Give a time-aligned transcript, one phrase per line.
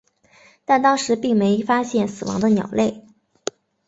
[0.65, 3.05] 但当时并没发现死亡的鸟类。